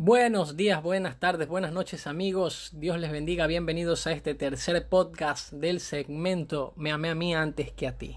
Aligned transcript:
Buenos 0.00 0.56
días, 0.56 0.80
buenas 0.80 1.18
tardes, 1.18 1.48
buenas 1.48 1.72
noches 1.72 2.06
amigos. 2.06 2.70
Dios 2.72 3.00
les 3.00 3.10
bendiga. 3.10 3.48
Bienvenidos 3.48 4.06
a 4.06 4.12
este 4.12 4.36
tercer 4.36 4.88
podcast 4.88 5.52
del 5.52 5.80
segmento 5.80 6.72
Me 6.76 6.92
amé 6.92 7.10
a 7.10 7.16
mí 7.16 7.34
antes 7.34 7.72
que 7.72 7.88
a 7.88 7.98
ti. 7.98 8.16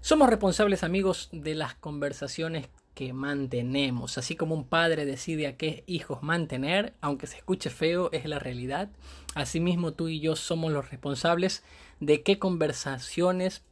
Somos 0.00 0.30
responsables 0.30 0.82
amigos 0.84 1.28
de 1.30 1.54
las 1.54 1.74
conversaciones 1.74 2.70
que 2.94 3.12
mantenemos. 3.12 4.16
Así 4.16 4.34
como 4.34 4.54
un 4.54 4.64
padre 4.64 5.04
decide 5.04 5.46
a 5.46 5.58
qué 5.58 5.84
hijos 5.86 6.22
mantener, 6.22 6.94
aunque 7.02 7.26
se 7.26 7.36
escuche 7.36 7.68
feo, 7.68 8.08
es 8.12 8.24
la 8.24 8.38
realidad. 8.38 8.88
Asimismo 9.34 9.92
tú 9.92 10.08
y 10.08 10.20
yo 10.20 10.36
somos 10.36 10.72
los 10.72 10.90
responsables 10.90 11.64
de 12.00 12.22
qué 12.22 12.38
conversaciones 12.38 13.62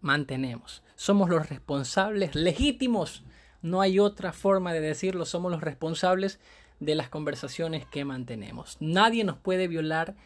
mantenemos. 0.00 0.82
Somos 0.94 1.28
los 1.28 1.50
responsables 1.50 2.34
legítimos. 2.34 3.24
No 3.60 3.82
hay 3.82 3.98
otra 3.98 4.32
forma 4.32 4.72
de 4.72 4.80
decirlo. 4.80 5.26
Somos 5.26 5.52
los 5.52 5.60
responsables 5.60 6.40
de 6.82 6.96
las 6.96 7.08
conversaciones 7.08 7.86
que 7.86 8.04
mantenemos. 8.04 8.76
Nadie 8.80 9.22
nos 9.24 9.38
puede 9.38 9.68
violar 9.68 10.16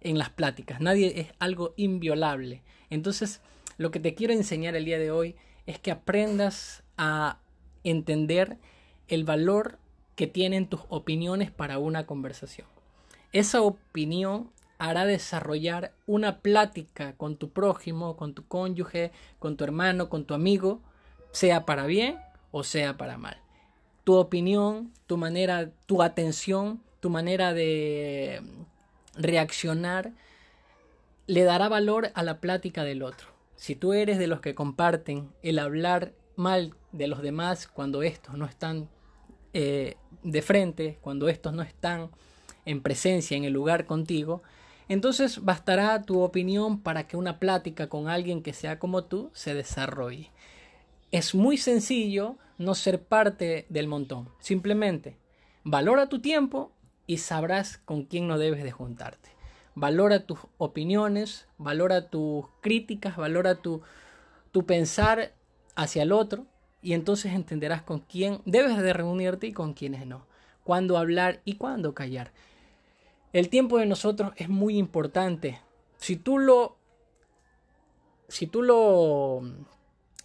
en 0.00 0.18
las 0.18 0.30
pláticas, 0.30 0.80
nadie 0.80 1.20
es 1.20 1.28
algo 1.38 1.72
inviolable. 1.76 2.62
Entonces, 2.90 3.40
lo 3.78 3.90
que 3.90 4.00
te 4.00 4.14
quiero 4.14 4.32
enseñar 4.34 4.74
el 4.76 4.84
día 4.84 4.98
de 4.98 5.10
hoy 5.10 5.36
es 5.66 5.78
que 5.78 5.90
aprendas 5.90 6.82
a 6.98 7.38
entender 7.82 8.58
el 9.08 9.24
valor 9.24 9.78
que 10.14 10.26
tienen 10.26 10.66
tus 10.66 10.82
opiniones 10.88 11.50
para 11.50 11.78
una 11.78 12.04
conversación. 12.04 12.66
Esa 13.32 13.62
opinión 13.62 14.50
hará 14.78 15.06
desarrollar 15.06 15.92
una 16.06 16.40
plática 16.40 17.14
con 17.16 17.36
tu 17.36 17.50
prójimo, 17.50 18.16
con 18.16 18.34
tu 18.34 18.46
cónyuge, 18.46 19.12
con 19.38 19.56
tu 19.56 19.64
hermano, 19.64 20.10
con 20.10 20.26
tu 20.26 20.34
amigo, 20.34 20.82
sea 21.30 21.64
para 21.64 21.86
bien 21.86 22.18
o 22.50 22.64
sea 22.64 22.98
para 22.98 23.16
mal 23.16 23.41
tu 24.04 24.14
opinión, 24.14 24.92
tu 25.06 25.16
manera, 25.16 25.70
tu 25.86 26.02
atención, 26.02 26.82
tu 27.00 27.10
manera 27.10 27.52
de 27.54 28.42
reaccionar, 29.14 30.12
le 31.26 31.44
dará 31.44 31.68
valor 31.68 32.10
a 32.14 32.22
la 32.22 32.40
plática 32.40 32.84
del 32.84 33.02
otro. 33.02 33.28
Si 33.56 33.76
tú 33.76 33.92
eres 33.92 34.18
de 34.18 34.26
los 34.26 34.40
que 34.40 34.54
comparten 34.54 35.30
el 35.42 35.58
hablar 35.58 36.12
mal 36.36 36.74
de 36.90 37.06
los 37.06 37.22
demás 37.22 37.68
cuando 37.68 38.02
estos 38.02 38.36
no 38.36 38.44
están 38.44 38.88
eh, 39.52 39.96
de 40.22 40.42
frente, 40.42 40.98
cuando 41.00 41.28
estos 41.28 41.52
no 41.52 41.62
están 41.62 42.10
en 42.64 42.82
presencia 42.82 43.36
en 43.36 43.44
el 43.44 43.52
lugar 43.52 43.86
contigo, 43.86 44.42
entonces 44.88 45.44
bastará 45.44 46.02
tu 46.02 46.20
opinión 46.20 46.80
para 46.80 47.06
que 47.06 47.16
una 47.16 47.38
plática 47.38 47.88
con 47.88 48.08
alguien 48.08 48.42
que 48.42 48.52
sea 48.52 48.78
como 48.78 49.04
tú 49.04 49.30
se 49.32 49.54
desarrolle. 49.54 50.30
Es 51.12 51.34
muy 51.34 51.56
sencillo 51.56 52.36
no 52.62 52.74
ser 52.74 53.02
parte 53.02 53.66
del 53.68 53.88
montón. 53.88 54.28
Simplemente 54.38 55.16
valora 55.64 56.08
tu 56.08 56.20
tiempo 56.20 56.72
y 57.06 57.18
sabrás 57.18 57.78
con 57.78 58.04
quién 58.04 58.28
no 58.28 58.38
debes 58.38 58.62
de 58.64 58.72
juntarte. 58.72 59.30
Valora 59.74 60.26
tus 60.26 60.38
opiniones, 60.58 61.46
valora 61.58 62.08
tus 62.08 62.46
críticas, 62.60 63.16
valora 63.16 63.56
tu, 63.56 63.82
tu 64.52 64.66
pensar 64.66 65.34
hacia 65.74 66.02
el 66.02 66.12
otro 66.12 66.46
y 66.82 66.92
entonces 66.92 67.32
entenderás 67.32 67.82
con 67.82 68.00
quién 68.00 68.40
debes 68.44 68.76
de 68.76 68.92
reunirte 68.92 69.46
y 69.46 69.52
con 69.52 69.72
quiénes 69.72 70.06
no. 70.06 70.26
Cuándo 70.64 70.98
hablar 70.98 71.40
y 71.44 71.54
cuándo 71.54 71.94
callar. 71.94 72.32
El 73.32 73.48
tiempo 73.48 73.78
de 73.78 73.86
nosotros 73.86 74.32
es 74.36 74.48
muy 74.48 74.76
importante. 74.76 75.60
Si 75.96 76.16
tú 76.16 76.38
lo 76.38 76.76
si 78.28 78.46
tú 78.46 78.62
lo 78.62 79.42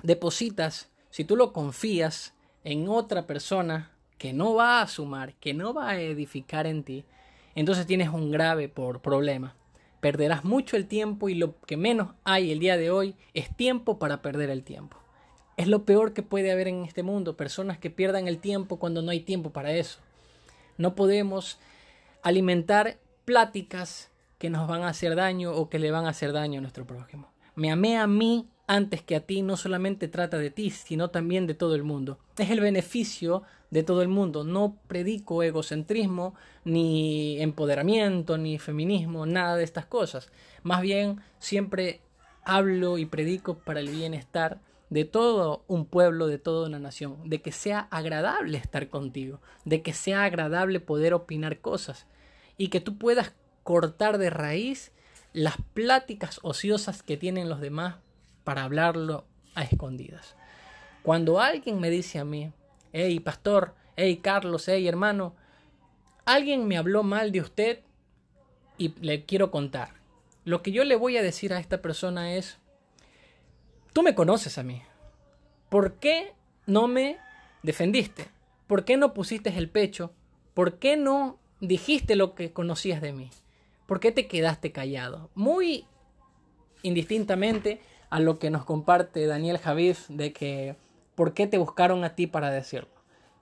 depositas, 0.02 0.90
si 1.18 1.24
tú 1.24 1.36
lo 1.36 1.52
confías 1.52 2.36
en 2.64 2.88
otra 2.88 3.26
persona 3.26 3.90
que 4.20 4.34
no 4.34 4.54
va 4.54 4.84
a 4.84 4.88
sumar, 4.88 5.34
que 5.34 5.56
no 5.56 5.74
va 5.74 5.90
a 5.90 6.00
edificar 6.00 6.68
en 6.68 6.84
ti, 6.84 7.06
entonces 7.56 7.88
tienes 7.88 8.10
un 8.10 8.30
grave 8.30 8.70
por 8.70 9.02
problema. 9.02 9.56
Perderás 10.00 10.46
mucho 10.46 10.78
el 10.78 10.86
tiempo 10.86 11.28
y 11.28 11.34
lo 11.34 11.60
que 11.62 11.76
menos 11.76 12.10
hay 12.24 12.52
el 12.52 12.60
día 12.60 12.78
de 12.78 12.92
hoy 12.92 13.16
es 13.34 13.50
tiempo 13.56 13.98
para 13.98 14.22
perder 14.22 14.52
el 14.52 14.64
tiempo. 14.64 14.98
Es 15.56 15.68
lo 15.68 15.86
peor 15.86 16.14
que 16.14 16.22
puede 16.22 16.52
haber 16.52 16.68
en 16.68 16.84
este 16.84 17.02
mundo, 17.02 17.36
personas 17.36 17.80
que 17.80 17.90
pierdan 17.90 18.28
el 18.28 18.38
tiempo 18.38 18.78
cuando 18.78 19.02
no 19.02 19.10
hay 19.10 19.22
tiempo 19.22 19.50
para 19.50 19.72
eso. 19.72 19.98
No 20.78 20.94
podemos 20.94 21.58
alimentar 22.22 23.00
pláticas 23.26 24.12
que 24.38 24.52
nos 24.52 24.68
van 24.68 24.84
a 24.84 24.90
hacer 24.90 25.16
daño 25.16 25.52
o 25.52 25.68
que 25.68 25.80
le 25.80 25.90
van 25.90 26.06
a 26.06 26.10
hacer 26.10 26.32
daño 26.32 26.60
a 26.60 26.62
nuestro 26.62 26.86
prójimo. 26.86 27.32
Me 27.56 27.72
amé 27.72 27.98
a 27.98 28.06
mí 28.06 28.48
antes 28.68 29.02
que 29.02 29.16
a 29.16 29.22
ti 29.22 29.42
no 29.42 29.56
solamente 29.56 30.10
trata 30.10 30.38
de 30.38 30.52
ti, 30.52 30.70
sino 30.70 31.10
también 31.10 31.48
de 31.48 31.54
todo 31.54 31.74
el 31.74 31.84
mundo. 31.84 32.20
Es 32.38 32.50
el 32.50 32.60
beneficio 32.60 33.44
de 33.72 33.82
todo 33.82 34.02
el 34.02 34.10
mundo. 34.10 34.44
No 34.44 34.78
predico 34.88 35.42
egocentrismo, 35.42 36.36
ni 36.66 37.42
empoderamiento, 37.42 38.38
ni 38.38 38.60
feminismo, 38.60 39.26
nada 39.26 39.56
de 39.56 39.64
estas 39.64 39.86
cosas. 39.86 40.30
Más 40.64 40.82
bien, 40.82 41.22
siempre 41.40 42.02
hablo 42.44 42.98
y 42.98 43.06
predico 43.06 43.58
para 43.60 43.80
el 43.80 43.90
bienestar 43.90 44.60
de 44.90 45.06
todo 45.06 45.64
un 45.68 45.86
pueblo, 45.86 46.28
de 46.28 46.38
toda 46.38 46.68
una 46.68 46.80
nación, 46.80 47.18
de 47.26 47.42
que 47.42 47.54
sea 47.54 47.88
agradable 47.90 48.58
estar 48.58 48.90
contigo, 48.90 49.42
de 49.66 49.82
que 49.82 49.94
sea 49.94 50.24
agradable 50.24 50.80
poder 50.80 51.14
opinar 51.14 51.60
cosas 51.60 52.06
y 52.58 52.68
que 52.68 52.82
tú 52.82 52.98
puedas 52.98 53.34
cortar 53.64 54.18
de 54.18 54.30
raíz 54.30 54.92
las 55.34 55.56
pláticas 55.74 56.40
ociosas 56.42 57.04
que 57.04 57.18
tienen 57.18 57.50
los 57.50 57.60
demás 57.60 57.96
para 58.48 58.64
hablarlo 58.64 59.26
a 59.56 59.64
escondidas. 59.64 60.38
Cuando 61.04 61.42
alguien 61.42 61.82
me 61.82 61.90
dice 61.90 62.18
a 62.18 62.24
mí, 62.24 62.54
hey 62.94 63.20
pastor, 63.20 63.76
hey 63.98 64.22
Carlos, 64.24 64.70
hey 64.70 64.88
hermano, 64.88 65.36
alguien 66.24 66.66
me 66.66 66.78
habló 66.78 67.04
mal 67.04 67.34
de 67.34 67.42
usted 67.42 67.82
y 68.78 68.94
le 69.02 69.26
quiero 69.26 69.52
contar. 69.52 69.96
Lo 70.46 70.62
que 70.62 70.72
yo 70.72 70.86
le 70.86 70.96
voy 70.96 71.18
a 71.18 71.22
decir 71.22 71.52
a 71.52 71.60
esta 71.60 71.82
persona 71.82 72.36
es, 72.36 72.58
tú 73.92 74.02
me 74.02 74.16
conoces 74.16 74.58
a 74.58 74.64
mí. 74.64 74.82
¿Por 75.68 75.96
qué 75.96 76.32
no 76.68 76.88
me 76.88 77.18
defendiste? 77.64 78.30
¿Por 78.66 78.86
qué 78.86 78.96
no 78.96 79.14
pusiste 79.14 79.50
el 79.50 79.70
pecho? 79.70 80.14
¿Por 80.54 80.80
qué 80.80 80.96
no 80.96 81.38
dijiste 81.60 82.16
lo 82.16 82.34
que 82.34 82.54
conocías 82.54 83.02
de 83.02 83.12
mí? 83.12 83.30
¿Por 83.88 84.00
qué 84.00 84.14
te 84.14 84.28
quedaste 84.28 84.72
callado? 84.72 85.32
Muy 85.36 85.86
indistintamente 86.82 87.82
a 88.10 88.20
lo 88.20 88.40
que 88.40 88.50
nos 88.50 88.66
comparte 88.66 89.26
Daniel 89.26 89.58
Javif 89.58 90.08
de 90.08 90.34
que 90.34 90.76
por 91.16 91.34
qué 91.34 91.48
te 91.48 91.58
buscaron 91.58 92.04
a 92.04 92.16
ti 92.16 92.28
para 92.28 92.52
decirlo. 92.52 92.90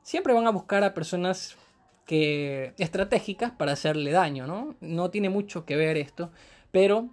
Siempre 0.02 0.34
van 0.34 0.48
a 0.48 0.52
buscar 0.52 0.84
a 0.84 0.94
personas 0.94 1.58
que 2.06 2.74
estratégicas 2.78 3.52
para 3.52 3.74
hacerle 3.74 4.12
daño, 4.12 4.48
¿no? 4.48 4.76
No 4.80 5.10
tiene 5.10 5.30
mucho 5.30 5.66
que 5.66 5.76
ver 5.76 5.98
esto, 5.98 6.32
pero 6.72 7.10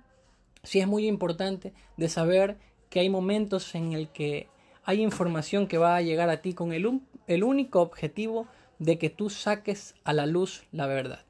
sí 0.63 0.81
es 0.81 0.87
muy 0.87 1.07
importante 1.07 1.73
de 1.97 2.09
saber 2.09 2.59
que 2.91 3.01
hay 3.01 3.09
momentos 3.09 3.75
en 3.75 3.93
el 3.93 4.09
que 4.09 4.49
hay 4.85 5.01
información 5.01 5.67
que 5.67 5.79
va 5.79 5.97
a 5.97 6.03
llegar 6.03 6.29
a 6.29 6.43
ti 6.43 6.55
con 6.55 6.73
el, 6.73 7.01
el 7.27 7.45
único 7.45 7.81
objetivo 7.81 8.47
de 8.79 8.99
que 8.99 9.11
tú 9.11 9.31
saques 9.31 9.95
a 10.05 10.13
la 10.13 10.27
luz 10.27 10.65
la 10.73 10.87
verdad. 10.87 11.25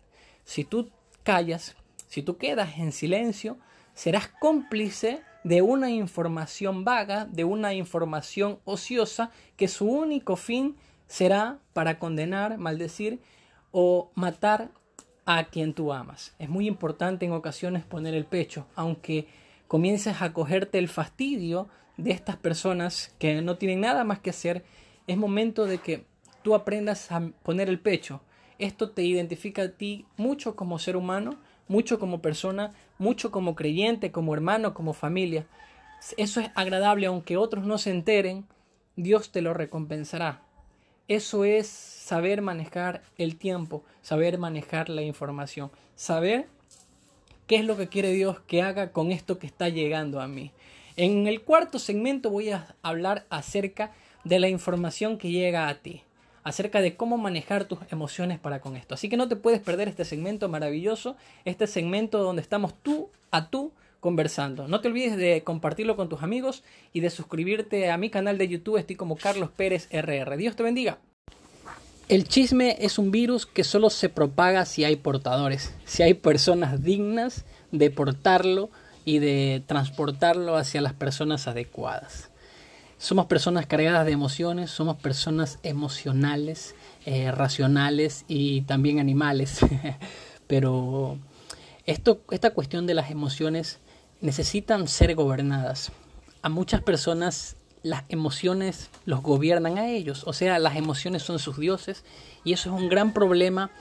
Si 0.44 0.64
tú 0.64 0.90
callas, 1.22 1.76
si 2.08 2.22
tú 2.22 2.36
quedas 2.36 2.78
en 2.78 2.92
silencio, 2.92 3.58
serás 3.94 4.28
cómplice 4.40 5.22
de 5.44 5.62
una 5.62 5.90
información 5.90 6.84
vaga, 6.84 7.26
de 7.26 7.44
una 7.44 7.74
información 7.74 8.58
ociosa, 8.64 9.30
que 9.56 9.68
su 9.68 9.86
único 9.86 10.36
fin 10.36 10.76
será 11.06 11.58
para 11.72 11.98
condenar, 11.98 12.58
maldecir 12.58 13.20
o 13.70 14.10
matar 14.14 14.70
a 15.24 15.44
quien 15.44 15.74
tú 15.74 15.92
amas. 15.92 16.34
Es 16.38 16.48
muy 16.48 16.66
importante 16.66 17.26
en 17.26 17.32
ocasiones 17.32 17.84
poner 17.84 18.14
el 18.14 18.24
pecho, 18.24 18.66
aunque 18.74 19.26
comiences 19.68 20.20
a 20.20 20.32
cogerte 20.32 20.78
el 20.78 20.88
fastidio 20.88 21.68
de 21.96 22.10
estas 22.10 22.36
personas 22.36 23.14
que 23.18 23.40
no 23.42 23.56
tienen 23.56 23.80
nada 23.80 24.04
más 24.04 24.18
que 24.18 24.30
hacer, 24.30 24.64
es 25.06 25.16
momento 25.16 25.66
de 25.66 25.78
que 25.78 26.04
tú 26.42 26.54
aprendas 26.54 27.10
a 27.12 27.20
poner 27.42 27.68
el 27.68 27.78
pecho. 27.78 28.20
Esto 28.58 28.90
te 28.90 29.02
identifica 29.02 29.62
a 29.62 29.68
ti 29.68 30.06
mucho 30.16 30.56
como 30.56 30.78
ser 30.78 30.96
humano, 30.96 31.36
mucho 31.72 31.98
como 31.98 32.20
persona, 32.20 32.74
mucho 32.98 33.30
como 33.30 33.56
creyente, 33.56 34.12
como 34.12 34.34
hermano, 34.34 34.74
como 34.74 34.92
familia. 34.92 35.46
Eso 36.18 36.40
es 36.40 36.50
agradable, 36.54 37.06
aunque 37.06 37.38
otros 37.38 37.64
no 37.64 37.78
se 37.78 37.90
enteren, 37.90 38.44
Dios 38.94 39.32
te 39.32 39.40
lo 39.40 39.54
recompensará. 39.54 40.42
Eso 41.08 41.46
es 41.46 41.66
saber 41.66 42.42
manejar 42.42 43.02
el 43.16 43.36
tiempo, 43.36 43.82
saber 44.02 44.36
manejar 44.36 44.90
la 44.90 45.00
información, 45.00 45.70
saber 45.96 46.46
qué 47.46 47.56
es 47.56 47.64
lo 47.64 47.78
que 47.78 47.88
quiere 47.88 48.10
Dios 48.10 48.40
que 48.40 48.60
haga 48.60 48.92
con 48.92 49.10
esto 49.10 49.38
que 49.38 49.46
está 49.46 49.70
llegando 49.70 50.20
a 50.20 50.28
mí. 50.28 50.52
En 50.96 51.26
el 51.26 51.40
cuarto 51.40 51.78
segmento 51.78 52.28
voy 52.28 52.50
a 52.50 52.76
hablar 52.82 53.24
acerca 53.30 53.92
de 54.24 54.38
la 54.38 54.48
información 54.48 55.16
que 55.16 55.30
llega 55.30 55.68
a 55.68 55.76
ti 55.76 56.02
acerca 56.44 56.80
de 56.80 56.96
cómo 56.96 57.18
manejar 57.18 57.64
tus 57.64 57.78
emociones 57.90 58.38
para 58.38 58.60
con 58.60 58.76
esto. 58.76 58.94
Así 58.94 59.08
que 59.08 59.16
no 59.16 59.28
te 59.28 59.36
puedes 59.36 59.60
perder 59.60 59.88
este 59.88 60.04
segmento 60.04 60.48
maravilloso, 60.48 61.16
este 61.44 61.66
segmento 61.66 62.22
donde 62.22 62.42
estamos 62.42 62.74
tú 62.82 63.10
a 63.30 63.48
tú 63.48 63.72
conversando. 64.00 64.66
No 64.66 64.80
te 64.80 64.88
olvides 64.88 65.16
de 65.16 65.42
compartirlo 65.44 65.94
con 65.94 66.08
tus 66.08 66.22
amigos 66.22 66.64
y 66.92 67.00
de 67.00 67.10
suscribirte 67.10 67.90
a 67.90 67.96
mi 67.96 68.10
canal 68.10 68.36
de 68.36 68.48
YouTube. 68.48 68.76
Estoy 68.76 68.96
como 68.96 69.16
Carlos 69.16 69.50
Pérez 69.54 69.88
RR. 69.92 70.36
Dios 70.36 70.56
te 70.56 70.64
bendiga. 70.64 70.98
El 72.08 72.26
chisme 72.26 72.76
es 72.80 72.98
un 72.98 73.12
virus 73.12 73.46
que 73.46 73.62
solo 73.62 73.88
se 73.88 74.08
propaga 74.08 74.66
si 74.66 74.84
hay 74.84 74.96
portadores, 74.96 75.72
si 75.84 76.02
hay 76.02 76.14
personas 76.14 76.82
dignas 76.82 77.44
de 77.70 77.90
portarlo 77.90 78.70
y 79.04 79.20
de 79.20 79.62
transportarlo 79.66 80.56
hacia 80.56 80.80
las 80.80 80.94
personas 80.94 81.46
adecuadas. 81.46 82.31
Somos 83.02 83.26
personas 83.26 83.66
cargadas 83.66 84.06
de 84.06 84.12
emociones, 84.12 84.70
somos 84.70 84.96
personas 84.96 85.58
emocionales, 85.64 86.76
eh, 87.04 87.32
racionales 87.32 88.24
y 88.28 88.60
también 88.60 89.00
animales. 89.00 89.58
Pero 90.46 91.18
esto, 91.84 92.20
esta 92.30 92.50
cuestión 92.50 92.86
de 92.86 92.94
las 92.94 93.10
emociones 93.10 93.80
necesitan 94.20 94.86
ser 94.86 95.16
gobernadas. 95.16 95.90
A 96.42 96.48
muchas 96.48 96.80
personas 96.80 97.56
las 97.82 98.04
emociones 98.08 98.88
los 99.04 99.20
gobiernan 99.20 99.78
a 99.78 99.88
ellos, 99.88 100.22
o 100.24 100.32
sea, 100.32 100.60
las 100.60 100.76
emociones 100.76 101.24
son 101.24 101.40
sus 101.40 101.58
dioses 101.58 102.04
y 102.44 102.52
eso 102.52 102.72
es 102.72 102.80
un 102.80 102.88
gran 102.88 103.12
problema 103.12 103.72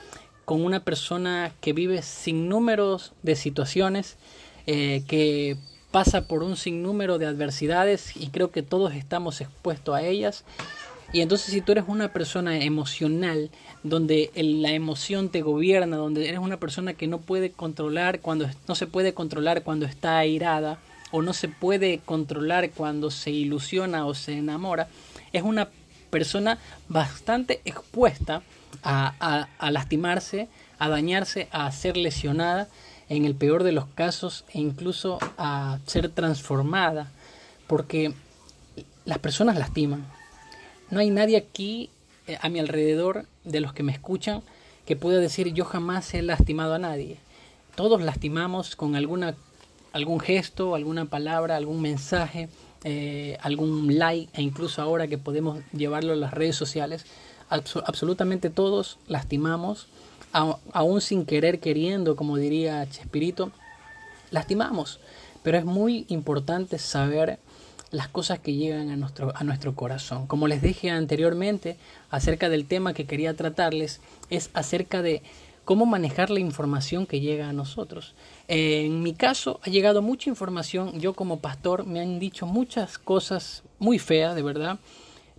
con 0.45 0.65
una 0.65 0.83
persona 0.83 1.53
que 1.61 1.73
vive 1.73 2.01
sin 2.01 2.49
números 2.49 3.13
de 3.21 3.35
situaciones, 3.35 4.17
eh, 4.65 5.03
que 5.07 5.59
pasa 5.91 6.21
por 6.27 6.41
un 6.41 6.55
sinnúmero 6.55 7.17
de 7.17 7.25
adversidades 7.25 8.15
y 8.15 8.27
creo 8.27 8.51
que 8.51 8.63
todos 8.63 8.93
estamos 8.93 9.41
expuestos 9.41 9.95
a 9.95 10.03
ellas. 10.03 10.45
Y 11.13 11.19
entonces 11.19 11.53
si 11.53 11.59
tú 11.59 11.73
eres 11.73 11.83
una 11.87 12.13
persona 12.13 12.63
emocional, 12.63 13.51
donde 13.83 14.31
la 14.35 14.71
emoción 14.71 15.27
te 15.29 15.41
gobierna, 15.41 15.97
donde 15.97 16.29
eres 16.29 16.39
una 16.39 16.57
persona 16.57 16.93
que 16.93 17.07
no 17.07 17.19
puede 17.19 17.51
controlar 17.51 18.21
cuando 18.21 18.49
no 18.67 18.75
se 18.75 18.87
puede 18.87 19.13
controlar 19.13 19.63
cuando 19.63 19.85
está 19.85 20.17
airada 20.17 20.79
o 21.11 21.21
no 21.21 21.33
se 21.33 21.49
puede 21.49 21.99
controlar 21.99 22.71
cuando 22.71 23.11
se 23.11 23.31
ilusiona 23.31 24.05
o 24.05 24.13
se 24.13 24.37
enamora, 24.37 24.87
es 25.33 25.43
una 25.43 25.67
persona 26.09 26.59
bastante 26.87 27.59
expuesta 27.65 28.41
a 28.83 29.47
lastimarse, 29.69 30.47
a 30.79 30.87
dañarse, 30.87 31.49
a 31.51 31.69
ser 31.73 31.97
lesionada 31.97 32.69
en 33.11 33.25
el 33.25 33.35
peor 33.35 33.63
de 33.63 33.73
los 33.73 33.87
casos 33.87 34.45
e 34.53 34.59
incluso 34.59 35.19
a 35.37 35.79
ser 35.85 36.07
transformada, 36.07 37.11
porque 37.67 38.13
las 39.03 39.19
personas 39.19 39.57
lastiman. 39.57 40.05
No 40.89 41.01
hay 41.01 41.09
nadie 41.09 41.35
aquí 41.35 41.89
eh, 42.25 42.37
a 42.39 42.47
mi 42.47 42.59
alrededor 42.59 43.25
de 43.43 43.59
los 43.59 43.73
que 43.73 43.83
me 43.83 43.91
escuchan 43.91 44.43
que 44.85 44.95
pueda 44.95 45.19
decir 45.19 45.53
yo 45.53 45.65
jamás 45.65 46.13
he 46.13 46.21
lastimado 46.21 46.73
a 46.73 46.79
nadie. 46.79 47.17
Todos 47.75 48.01
lastimamos 48.01 48.77
con 48.77 48.95
alguna 48.95 49.35
algún 49.91 50.21
gesto, 50.21 50.73
alguna 50.73 51.03
palabra, 51.03 51.57
algún 51.57 51.81
mensaje, 51.81 52.47
eh, 52.85 53.37
algún 53.41 53.99
like 53.99 54.29
e 54.33 54.41
incluso 54.41 54.81
ahora 54.81 55.07
que 55.07 55.17
podemos 55.17 55.59
llevarlo 55.73 56.13
a 56.13 56.15
las 56.15 56.33
redes 56.33 56.55
sociales, 56.55 57.05
absolutamente 57.51 58.49
todos 58.49 58.97
lastimamos 59.07 59.87
aún 60.31 61.01
sin 61.01 61.25
querer 61.25 61.59
queriendo, 61.59 62.15
como 62.15 62.37
diría 62.37 62.87
Chespirito, 62.89 63.51
lastimamos. 64.31 64.99
Pero 65.43 65.57
es 65.57 65.65
muy 65.65 66.05
importante 66.09 66.77
saber 66.77 67.39
las 67.89 68.07
cosas 68.07 68.39
que 68.39 68.53
llegan 68.53 68.89
a 68.89 68.95
nuestro, 68.95 69.33
a 69.35 69.43
nuestro 69.43 69.75
corazón. 69.75 70.27
Como 70.27 70.47
les 70.47 70.61
dije 70.61 70.89
anteriormente, 70.89 71.77
acerca 72.09 72.47
del 72.47 72.65
tema 72.65 72.93
que 72.93 73.05
quería 73.05 73.35
tratarles, 73.35 73.99
es 74.29 74.49
acerca 74.53 75.01
de 75.01 75.21
cómo 75.65 75.85
manejar 75.85 76.29
la 76.29 76.39
información 76.39 77.05
que 77.05 77.19
llega 77.19 77.49
a 77.49 77.53
nosotros. 77.53 78.13
En 78.47 79.03
mi 79.03 79.13
caso 79.13 79.59
ha 79.63 79.69
llegado 79.69 80.01
mucha 80.01 80.29
información, 80.29 80.99
yo 80.99 81.13
como 81.13 81.39
pastor 81.39 81.85
me 81.85 81.99
han 81.99 82.19
dicho 82.19 82.45
muchas 82.45 82.97
cosas 82.97 83.63
muy 83.77 83.99
feas, 83.99 84.35
de 84.35 84.41
verdad, 84.43 84.79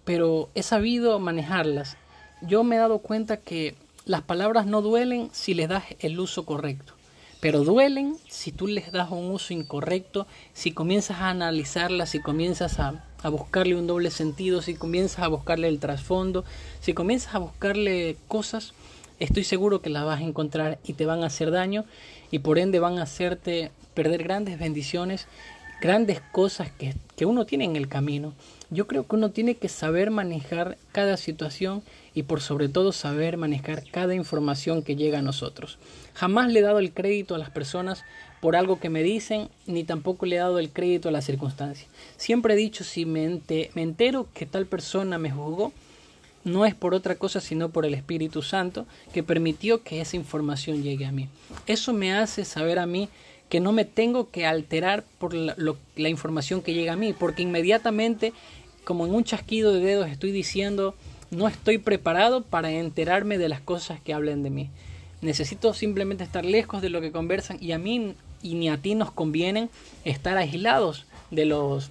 pero 0.04 0.50
he 0.54 0.62
sabido 0.62 1.18
manejarlas. 1.18 1.96
Yo 2.44 2.64
me 2.64 2.74
he 2.74 2.78
dado 2.78 2.98
cuenta 2.98 3.36
que 3.36 3.76
las 4.04 4.22
palabras 4.22 4.66
no 4.66 4.82
duelen 4.82 5.30
si 5.32 5.54
les 5.54 5.68
das 5.68 5.84
el 6.00 6.18
uso 6.18 6.44
correcto, 6.44 6.94
pero 7.40 7.62
duelen 7.62 8.16
si 8.28 8.50
tú 8.50 8.66
les 8.66 8.90
das 8.90 9.12
un 9.12 9.30
uso 9.30 9.54
incorrecto, 9.54 10.26
si 10.52 10.72
comienzas 10.72 11.18
a 11.20 11.30
analizarlas, 11.30 12.10
si 12.10 12.20
comienzas 12.20 12.80
a, 12.80 13.04
buscarle 13.30 13.76
un 13.76 13.86
doble 13.86 14.10
sentido, 14.10 14.60
si 14.60 14.74
comienzas 14.74 15.20
a 15.20 15.28
buscarle 15.28 15.68
el 15.68 15.78
trasfondo, 15.78 16.44
si 16.80 16.94
comienzas 16.94 17.36
a 17.36 17.38
buscarle 17.38 18.16
cosas, 18.26 18.74
estoy 19.20 19.44
seguro 19.44 19.80
que 19.80 19.90
las 19.90 20.04
vas 20.04 20.18
a 20.18 20.24
encontrar 20.24 20.80
y 20.84 20.94
te 20.94 21.06
van 21.06 21.22
a 21.22 21.26
hacer 21.26 21.52
daño 21.52 21.84
y 22.32 22.40
por 22.40 22.58
ende 22.58 22.80
van 22.80 22.98
a 22.98 23.02
hacerte 23.02 23.70
perder 23.94 24.24
grandes 24.24 24.58
bendiciones, 24.58 25.28
grandes 25.80 26.20
cosas 26.32 26.72
que, 26.72 26.96
que 27.14 27.24
uno 27.24 27.46
tiene 27.46 27.66
en 27.66 27.76
el 27.76 27.86
camino. 27.86 28.32
Yo 28.70 28.88
creo 28.88 29.06
que 29.06 29.14
uno 29.14 29.30
tiene 29.30 29.54
que 29.54 29.68
saber 29.68 30.10
manejar 30.10 30.76
cada 30.90 31.16
situación 31.16 31.84
y 32.14 32.24
por 32.24 32.40
sobre 32.40 32.68
todo 32.68 32.92
saber 32.92 33.36
manejar 33.36 33.84
cada 33.90 34.14
información 34.14 34.82
que 34.82 34.96
llega 34.96 35.20
a 35.20 35.22
nosotros. 35.22 35.78
Jamás 36.14 36.52
le 36.52 36.60
he 36.60 36.62
dado 36.62 36.78
el 36.78 36.92
crédito 36.92 37.34
a 37.34 37.38
las 37.38 37.50
personas 37.50 38.04
por 38.40 38.56
algo 38.56 38.80
que 38.80 38.90
me 38.90 39.02
dicen, 39.02 39.48
ni 39.66 39.84
tampoco 39.84 40.26
le 40.26 40.36
he 40.36 40.38
dado 40.40 40.58
el 40.58 40.70
crédito 40.70 41.08
a 41.08 41.12
las 41.12 41.24
circunstancias. 41.24 41.88
Siempre 42.16 42.54
he 42.54 42.56
dicho, 42.56 42.84
si 42.84 43.06
me, 43.06 43.40
entero 43.76 44.26
que 44.34 44.46
tal 44.46 44.66
persona 44.66 45.16
me 45.16 45.30
juzgó, 45.30 45.72
no 46.44 46.66
es 46.66 46.74
por 46.74 46.92
otra 46.92 47.14
cosa 47.14 47.40
sino 47.40 47.68
por 47.68 47.86
el 47.86 47.94
Espíritu 47.94 48.42
Santo 48.42 48.84
que 49.12 49.22
permitió 49.22 49.84
que 49.84 50.00
esa 50.00 50.16
información 50.16 50.82
llegue 50.82 51.06
a 51.06 51.12
mí. 51.12 51.28
Eso 51.68 51.92
me 51.92 52.12
hace 52.12 52.44
saber 52.44 52.80
a 52.80 52.86
mí 52.86 53.08
que 53.48 53.60
no 53.60 53.70
me 53.70 53.84
tengo 53.84 54.30
que 54.30 54.44
alterar 54.44 55.04
por 55.18 55.34
la, 55.34 55.54
la 55.94 56.08
información 56.08 56.62
que 56.62 56.74
llega 56.74 56.94
a 56.94 56.96
mí, 56.96 57.12
porque 57.12 57.42
inmediatamente, 57.42 58.32
como 58.82 59.06
en 59.06 59.14
un 59.14 59.24
chasquido 59.24 59.72
de 59.72 59.80
dedos, 59.80 60.08
estoy 60.08 60.32
diciendo 60.32 60.96
no 61.32 61.48
estoy 61.48 61.78
preparado 61.78 62.42
para 62.42 62.70
enterarme 62.70 63.38
de 63.38 63.48
las 63.48 63.60
cosas 63.60 64.00
que 64.00 64.14
hablen 64.14 64.42
de 64.42 64.50
mí. 64.50 64.70
Necesito 65.22 65.72
simplemente 65.72 66.24
estar 66.24 66.44
lejos 66.44 66.82
de 66.82 66.90
lo 66.90 67.00
que 67.00 67.10
conversan 67.10 67.56
y 67.60 67.72
a 67.72 67.78
mí 67.78 68.14
y 68.42 68.54
ni 68.54 68.68
a 68.68 68.76
ti 68.76 68.94
nos 68.94 69.10
conviene 69.10 69.70
estar 70.04 70.36
aislados 70.36 71.06
de 71.30 71.46
los 71.46 71.90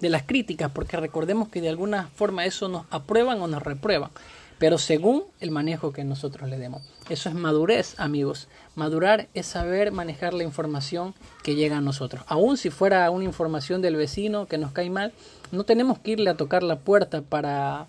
de 0.00 0.10
las 0.10 0.24
críticas, 0.24 0.70
porque 0.72 0.98
recordemos 0.98 1.48
que 1.48 1.62
de 1.62 1.70
alguna 1.70 2.08
forma 2.14 2.44
eso 2.44 2.68
nos 2.68 2.84
aprueban 2.90 3.40
o 3.40 3.46
nos 3.46 3.62
reprueban, 3.62 4.10
pero 4.58 4.76
según 4.76 5.24
el 5.40 5.50
manejo 5.50 5.92
que 5.92 6.04
nosotros 6.04 6.50
le 6.50 6.58
demos. 6.58 6.82
Eso 7.08 7.28
es 7.28 7.34
madurez, 7.34 7.94
amigos. 7.98 8.48
Madurar 8.74 9.28
es 9.34 9.46
saber 9.46 9.92
manejar 9.92 10.34
la 10.34 10.42
información 10.42 11.14
que 11.42 11.54
llega 11.54 11.78
a 11.78 11.80
nosotros. 11.80 12.24
Aun 12.26 12.58
si 12.58 12.70
fuera 12.70 13.08
una 13.10 13.24
información 13.24 13.80
del 13.80 13.96
vecino 13.96 14.46
que 14.46 14.58
nos 14.58 14.72
cae 14.72 14.90
mal, 14.90 15.12
no 15.52 15.64
tenemos 15.64 16.00
que 16.00 16.10
irle 16.10 16.28
a 16.28 16.36
tocar 16.36 16.62
la 16.62 16.80
puerta 16.80 17.22
para 17.22 17.86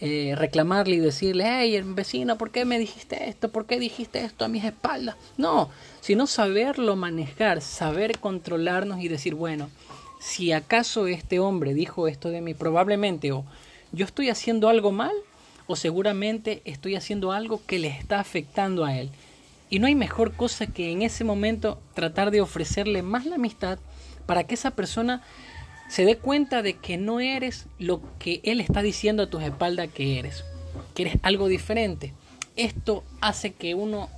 eh, 0.00 0.34
reclamarle 0.36 0.96
y 0.96 1.00
decirle, 1.00 1.44
hey, 1.46 1.82
vecino, 1.84 2.38
¿por 2.38 2.50
qué 2.50 2.64
me 2.64 2.78
dijiste 2.78 3.28
esto? 3.28 3.50
¿Por 3.50 3.66
qué 3.66 3.80
dijiste 3.80 4.24
esto 4.24 4.44
a 4.44 4.48
mis 4.48 4.64
espaldas? 4.64 5.16
No, 5.36 5.70
sino 6.00 6.26
saberlo 6.26 6.94
manejar, 6.94 7.60
saber 7.60 8.18
controlarnos 8.18 9.00
y 9.00 9.08
decir, 9.08 9.34
bueno, 9.34 9.70
si 10.20 10.52
acaso 10.52 11.06
este 11.06 11.40
hombre 11.40 11.74
dijo 11.74 12.06
esto 12.06 12.30
de 12.30 12.40
mí, 12.40 12.54
probablemente 12.54 13.32
o 13.32 13.44
yo 13.92 14.04
estoy 14.04 14.28
haciendo 14.28 14.68
algo 14.68 14.92
mal 14.92 15.14
o 15.66 15.76
seguramente 15.76 16.62
estoy 16.64 16.94
haciendo 16.94 17.32
algo 17.32 17.60
que 17.66 17.78
le 17.78 17.88
está 17.88 18.20
afectando 18.20 18.84
a 18.84 18.96
él. 18.96 19.10
Y 19.70 19.80
no 19.80 19.86
hay 19.86 19.94
mejor 19.94 20.32
cosa 20.32 20.66
que 20.66 20.90
en 20.90 21.02
ese 21.02 21.24
momento 21.24 21.80
tratar 21.94 22.30
de 22.30 22.40
ofrecerle 22.40 23.02
más 23.02 23.26
la 23.26 23.34
amistad 23.34 23.78
para 24.26 24.44
que 24.44 24.54
esa 24.54 24.70
persona 24.70 25.22
se 25.88 26.04
dé 26.04 26.16
cuenta 26.18 26.62
de 26.62 26.74
que 26.74 26.96
no 26.96 27.20
eres 27.20 27.66
lo 27.78 28.00
que 28.18 28.40
él 28.44 28.60
está 28.60 28.82
diciendo 28.82 29.22
a 29.22 29.30
tus 29.30 29.42
espaldas 29.42 29.88
que 29.88 30.18
eres, 30.18 30.44
que 30.94 31.02
eres 31.02 31.16
algo 31.22 31.48
diferente. 31.48 32.12
Esto 32.56 33.04
hace 33.20 33.52
que 33.52 33.74
uno 33.74 34.08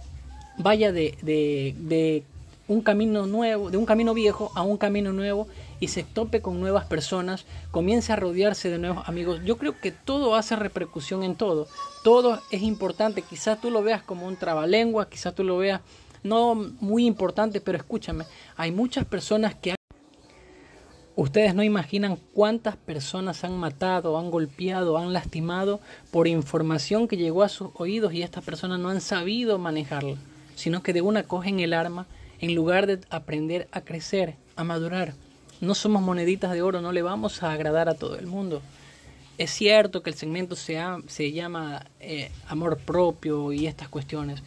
vaya 0.58 0.92
de, 0.92 1.16
de, 1.22 2.24
un 2.68 2.82
camino 2.82 3.26
nuevo, 3.26 3.70
de 3.70 3.76
un 3.76 3.86
camino 3.86 4.14
viejo 4.14 4.52
a 4.54 4.62
un 4.62 4.76
camino 4.76 5.12
nuevo 5.12 5.48
y 5.80 5.88
se 5.88 6.04
tope 6.04 6.40
con 6.40 6.60
nuevas 6.60 6.84
personas, 6.84 7.44
comience 7.70 8.12
a 8.12 8.16
rodearse 8.16 8.68
de 8.68 8.78
nuevos 8.78 9.08
amigos. 9.08 9.40
Yo 9.44 9.56
creo 9.56 9.80
que 9.80 9.90
todo 9.90 10.34
hace 10.34 10.54
repercusión 10.56 11.22
en 11.22 11.34
todo. 11.34 11.66
Todo 12.04 12.40
es 12.50 12.62
importante. 12.62 13.22
Quizás 13.22 13.60
tú 13.60 13.70
lo 13.70 13.82
veas 13.82 14.02
como 14.02 14.26
un 14.26 14.36
trabalengua, 14.36 15.08
quizás 15.08 15.34
tú 15.34 15.42
lo 15.42 15.58
veas 15.58 15.80
no 16.22 16.54
muy 16.54 17.06
importante, 17.06 17.60
pero 17.60 17.78
escúchame, 17.78 18.24
hay 18.56 18.72
muchas 18.72 19.04
personas 19.06 19.54
que 19.54 19.74
Ustedes 21.20 21.54
no 21.54 21.62
imaginan 21.62 22.16
cuántas 22.32 22.76
personas 22.76 23.44
han 23.44 23.58
matado, 23.58 24.16
han 24.16 24.30
golpeado, 24.30 24.96
han 24.96 25.12
lastimado 25.12 25.78
por 26.10 26.26
información 26.26 27.06
que 27.06 27.18
llegó 27.18 27.42
a 27.42 27.50
sus 27.50 27.68
oídos 27.74 28.14
y 28.14 28.22
estas 28.22 28.42
personas 28.42 28.80
no 28.80 28.88
han 28.88 29.02
sabido 29.02 29.58
manejarla, 29.58 30.16
sino 30.54 30.82
que 30.82 30.94
de 30.94 31.02
una 31.02 31.24
cogen 31.24 31.60
el 31.60 31.74
arma 31.74 32.06
en 32.38 32.54
lugar 32.54 32.86
de 32.86 33.00
aprender 33.10 33.68
a 33.70 33.82
crecer, 33.82 34.36
a 34.56 34.64
madurar. 34.64 35.12
No 35.60 35.74
somos 35.74 36.00
moneditas 36.00 36.52
de 36.52 36.62
oro, 36.62 36.80
no 36.80 36.90
le 36.90 37.02
vamos 37.02 37.42
a 37.42 37.52
agradar 37.52 37.90
a 37.90 37.96
todo 37.96 38.18
el 38.18 38.26
mundo. 38.26 38.62
Es 39.36 39.50
cierto 39.50 40.02
que 40.02 40.08
el 40.08 40.16
segmento 40.16 40.56
se, 40.56 41.32
llama 41.32 41.84
eh, 42.00 42.30
amor 42.48 42.78
propio 42.78 43.52
y 43.52 43.66
estas 43.66 43.90
cuestiones, 43.90 44.42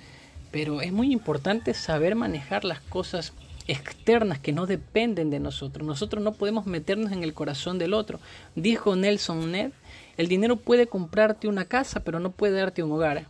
pero 0.49 0.81
es 0.81 0.91
muy 0.91 1.13
importante 1.13 1.75
saber 1.75 2.15
manejar 2.15 2.65
las 2.65 2.81
cosas 2.81 3.31
externas 3.67 4.39
que 4.39 4.51
no 4.51 4.65
dependen 4.65 5.29
de 5.29 5.39
nosotros. 5.39 5.85
Nosotros 5.85 6.23
no 6.23 6.33
podemos 6.33 6.65
meternos 6.65 7.11
en 7.11 7.23
el 7.23 7.33
corazón 7.33 7.79
del 7.79 7.93
otro. 7.93 8.19
Dijo 8.55 8.95
Nelson 8.95 9.51
Ned 9.51 9.71
El 10.17 10.27
dinero 10.27 10.57
puede 10.57 10.87
comprarte 10.87 11.47
una 11.47 11.65
casa, 11.65 12.01
pero 12.01 12.19
no 12.19 12.31
puede 12.31 12.57
darte 12.57 12.83
un 12.83 12.91
hogar. 12.91 13.25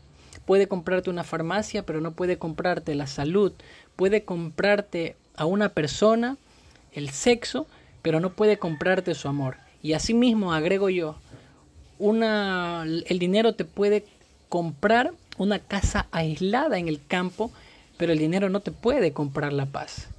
Puede 0.46 0.68
comprarte 0.68 1.10
una 1.10 1.24
farmacia, 1.24 1.86
pero 1.86 2.02
no 2.02 2.12
puede 2.12 2.38
comprarte 2.38 2.96
la 2.96 3.08
salud. 3.08 3.54
Puede 3.96 4.24
comprarte 4.24 5.16
a 5.36 5.46
una 5.46 5.70
persona 5.70 6.38
el 6.92 7.10
sexo, 7.10 7.68
pero 8.02 8.20
no 8.20 8.32
puede 8.32 8.58
comprarte 8.58 9.16
su 9.16 9.28
amor. 9.28 9.58
Y 9.82 9.94
asimismo, 9.94 10.54
agrego 10.54 10.90
yo, 10.90 11.16
una, 12.00 12.84
el 12.84 13.20
dinero 13.20 13.56
te 13.56 13.66
puede 13.66 14.06
comprar 14.50 15.14
una 15.38 15.60
casa 15.60 16.08
aislada 16.12 16.78
en 16.78 16.88
el 16.88 17.06
campo, 17.06 17.52
pero 17.98 18.12
el 18.12 18.20
dinero 18.20 18.50
no 18.50 18.60
te 18.60 18.72
puede 18.72 19.14
comprar 19.14 19.54
la 19.54 19.66
paz. 19.66 20.13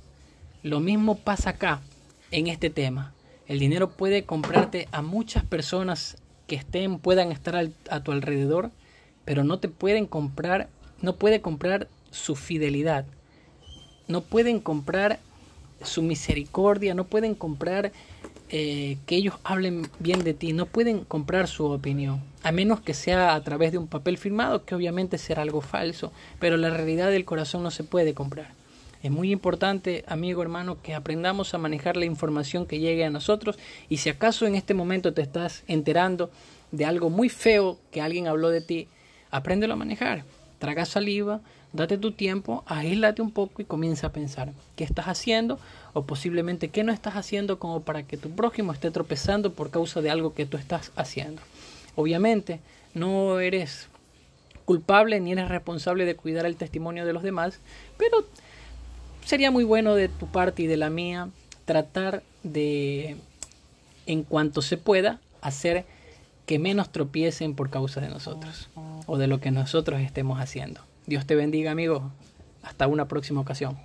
Lo 0.65 0.81
mismo 0.81 1.19
pasa 1.19 1.51
acá, 1.51 1.83
en 2.31 2.47
este 2.47 2.71
tema. 2.71 3.13
El 3.47 3.59
dinero 3.59 3.91
puede 3.91 4.25
comprarte 4.25 4.89
a 4.93 5.03
muchas 5.03 5.45
personas 5.45 6.17
que 6.47 6.57
estén, 6.57 7.01
puedan 7.01 7.33
estar 7.33 7.69
a 7.91 8.03
tu 8.03 8.13
alrededor, 8.13 8.71
pero 9.27 9.45
no 9.45 9.59
te 9.59 9.69
pueden 9.69 10.07
comprar, 10.07 10.71
no 11.03 11.17
puede 11.17 11.43
comprar 11.43 11.87
su 12.11 12.35
fidelidad, 12.35 13.05
no 14.09 14.23
pueden 14.23 14.59
comprar 14.59 15.19
su 15.83 16.01
misericordia, 16.01 16.95
no 16.95 17.05
pueden 17.05 17.35
comprar 17.35 17.93
eh, 18.49 18.97
que 19.05 19.17
ellos 19.17 19.35
hablen 19.45 19.87
bien 19.99 20.25
de 20.25 20.33
ti, 20.33 20.55
no 20.55 20.65
pueden 20.65 21.05
comprar 21.05 21.47
su 21.47 21.67
opinión, 21.67 22.23
a 22.43 22.53
menos 22.53 22.81
que 22.81 22.95
sea 22.95 23.35
a 23.35 23.45
través 23.45 23.71
de 23.71 23.77
un 23.77 23.87
papel 23.87 24.17
firmado, 24.17 24.65
que 24.65 24.75
obviamente 24.75 25.19
será 25.19 25.43
algo 25.43 25.61
falso, 25.61 26.11
pero 26.39 26.57
la 26.57 26.71
realidad 26.71 27.11
del 27.11 27.27
corazón 27.27 27.63
no 27.63 27.71
se 27.71 27.85
puede 27.85 28.15
comprar. 28.15 28.64
Es 29.05 29.11
muy 29.11 29.33
importante, 29.33 30.03
amigo 30.09 30.41
hermano, 30.41 30.81
que 30.81 30.95
aprendamos 30.95 31.53
a 31.53 31.59
manejar 31.59 31.99
la 31.99 32.07
información 32.07 32.65
que 32.65 32.79
llegue 32.79 33.05
a 33.05 33.11
nosotros 33.11 33.59
y 33.91 33.99
si 33.99 34.09
acaso 34.09 34.47
en 34.47 34.55
este 34.55 34.73
momento 34.73 35.13
te 35.13 35.21
estás 35.21 35.63
enterando 35.67 36.31
de 36.73 36.87
algo 36.87 37.11
muy 37.11 37.29
feo 37.29 37.77
que 37.91 38.01
alguien 38.01 38.29
habló 38.29 38.49
de 38.49 38.63
ti, 38.63 38.89
apréndelo 39.31 39.75
a 39.75 39.77
manejar. 39.77 40.25
Traga 40.59 40.87
saliva, 40.87 41.43
date 41.75 41.99
tu 41.99 42.13
tiempo, 42.13 42.65
aíslate 42.67 43.21
un 43.21 43.31
poco 43.31 43.61
y 43.61 43.67
comienza 43.67 44.07
a 44.07 44.13
pensar 44.13 44.55
qué 44.75 44.85
estás 44.85 45.05
haciendo 45.05 45.59
o 45.93 46.07
posiblemente 46.07 46.71
qué 46.71 46.83
no 46.83 46.91
estás 46.91 47.17
haciendo 47.17 47.59
como 47.59 47.83
para 47.83 48.05
que 48.05 48.17
tu 48.17 48.31
prójimo 48.31 48.73
esté 48.73 48.91
tropezando 48.91 49.53
por 49.53 49.71
causa 49.71 50.01
de 50.01 50.09
algo 50.09 50.33
que 50.33 50.47
tú 50.47 50.57
estás 50.57 50.93
haciendo. 50.97 51.43
Obviamente, 51.95 52.61
no 52.95 53.39
eres 53.39 53.87
culpable 54.65 55.21
ni 55.21 55.33
eres 55.33 55.51
responsable 55.51 56.07
de 56.07 56.17
cuidar 56.17 56.47
el 56.47 56.57
testimonio 56.57 57.05
de 57.05 57.13
los 57.13 57.23
demás, 57.23 57.61
pero 57.99 58.25
sería 59.25 59.51
muy 59.51 59.65
bueno 59.65 59.95
de 59.95 60.09
tu 60.09 60.27
parte 60.27 60.63
y 60.63 60.67
de 60.67 60.77
la 60.77 60.91
mía 60.91 61.29
tratar 61.65 62.23
de, 62.43 63.17
en 64.07 64.23
cuanto 64.23 64.63
se 64.63 64.77
pueda, 64.77 65.21
hacer 65.41 65.85
que 66.47 66.59
menos 66.59 66.91
tropiecen 66.93 67.55
por 67.55 67.71
causa 67.71 68.01
de 68.01 68.09
nosotros 68.09 68.69
o 69.07 69.17
de 69.17 69.27
lo 69.27 69.41
que 69.41 69.51
nosotros 69.51 70.01
estemos 70.01 70.41
haciendo. 70.41 70.83
Dios 71.07 71.27
te 71.27 71.35
bendiga, 71.35 71.71
amigo. 71.71 72.11
Hasta 72.63 72.87
una 72.87 73.09
próxima 73.09 73.41
ocasión. 73.41 73.79